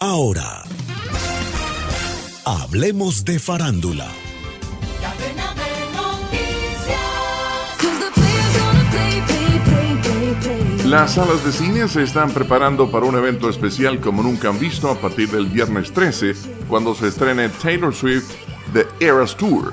[0.00, 0.62] Ahora,
[2.44, 4.06] hablemos de farándula.
[10.84, 14.88] Las salas de cine se están preparando para un evento especial como nunca han visto
[14.88, 16.32] a partir del viernes 13,
[16.68, 18.36] cuando se estrene Taylor Swift
[18.72, 19.72] The Eras Tour.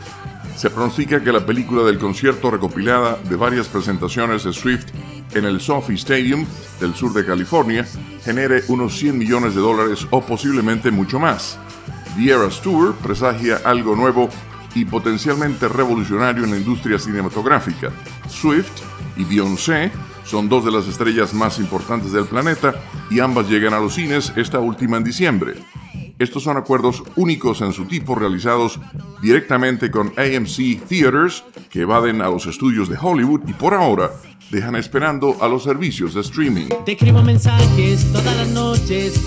[0.56, 4.88] Se pronostica que la película del concierto recopilada de varias presentaciones de Swift
[5.34, 6.46] en el Sophie Stadium
[6.80, 7.86] del sur de California
[8.24, 11.58] genere unos 100 millones de dólares o posiblemente mucho más.
[12.18, 14.30] The Eras Tour presagia algo nuevo
[14.74, 17.92] y potencialmente revolucionario en la industria cinematográfica.
[18.30, 18.82] Swift
[19.18, 19.92] y Beyoncé
[20.26, 22.76] son dos de las estrellas más importantes del planeta
[23.10, 25.54] y ambas llegan a los cines, esta última en diciembre.
[26.18, 28.80] Estos son acuerdos únicos en su tipo realizados
[29.22, 34.12] directamente con AMC Theaters que evaden a los estudios de Hollywood y por ahora
[34.50, 36.68] dejan esperando a los servicios de streaming.
[37.24, 39.22] mensajes todas las noches,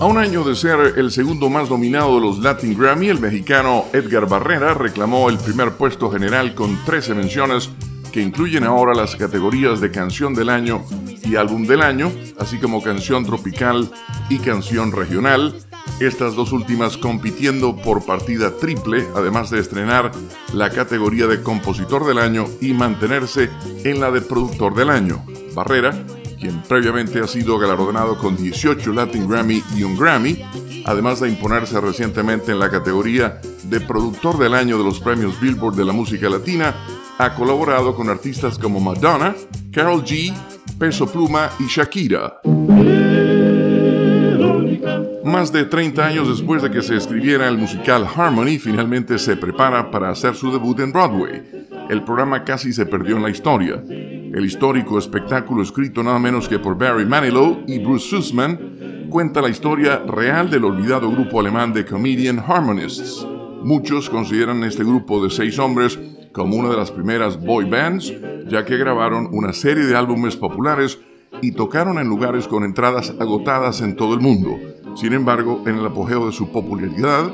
[0.00, 3.84] A un año de ser el segundo más nominado de los Latin Grammy, el mexicano
[3.92, 7.70] Edgar Barrera reclamó el primer puesto general con 13 menciones
[8.12, 10.84] que incluyen ahora las categorías de canción del año
[11.24, 13.90] y álbum del año, así como canción tropical
[14.28, 15.54] y canción regional,
[16.00, 20.10] estas dos últimas compitiendo por partida triple, además de estrenar
[20.52, 23.50] la categoría de compositor del año y mantenerse
[23.84, 25.24] en la de productor del año.
[25.54, 25.92] Barrera,
[26.40, 30.44] quien previamente ha sido galardonado con 18 Latin Grammy y un Grammy,
[30.84, 35.76] además de imponerse recientemente en la categoría de productor del año de los premios Billboard
[35.76, 36.74] de la música latina,
[37.18, 39.34] ha colaborado con artistas como Madonna,
[39.72, 40.34] Carol G,
[40.78, 42.40] Peso Pluma y Shakira.
[45.34, 49.90] Más de 30 años después de que se escribiera el musical Harmony, finalmente se prepara
[49.90, 51.42] para hacer su debut en Broadway.
[51.90, 53.82] El programa casi se perdió en la historia.
[53.88, 59.48] El histórico espectáculo escrito nada menos que por Barry Manilow y Bruce Sussman cuenta la
[59.48, 63.26] historia real del olvidado grupo alemán de Comedian Harmonists.
[63.64, 65.98] Muchos consideran este grupo de seis hombres
[66.32, 68.14] como una de las primeras boy bands,
[68.46, 71.00] ya que grabaron una serie de álbumes populares
[71.42, 74.56] y tocaron en lugares con entradas agotadas en todo el mundo.
[74.94, 77.30] Sin embargo, en el apogeo de su popularidad,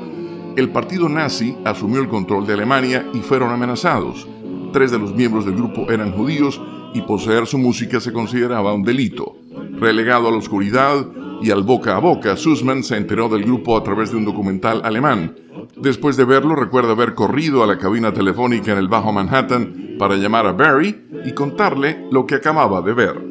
[0.55, 4.27] el partido nazi asumió el control de Alemania y fueron amenazados.
[4.73, 6.61] Tres de los miembros del grupo eran judíos
[6.93, 9.35] y poseer su música se consideraba un delito.
[9.79, 11.05] Relegado a la oscuridad
[11.41, 14.81] y al boca a boca, Sussman se enteró del grupo a través de un documental
[14.83, 15.35] alemán.
[15.77, 20.15] Después de verlo, recuerda haber corrido a la cabina telefónica en el Bajo Manhattan para
[20.15, 23.30] llamar a Barry y contarle lo que acababa de ver.